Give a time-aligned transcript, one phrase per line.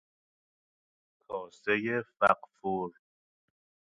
[1.27, 1.75] کاسه
[2.17, 2.91] فغفور